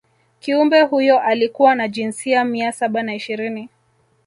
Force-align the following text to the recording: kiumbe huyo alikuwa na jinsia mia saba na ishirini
kiumbe 0.39 0.81
huyo 0.81 1.19
alikuwa 1.19 1.75
na 1.75 1.87
jinsia 1.87 2.45
mia 2.45 2.71
saba 2.71 3.03
na 3.03 3.15
ishirini 3.15 3.69